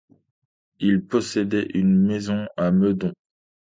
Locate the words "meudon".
2.71-3.13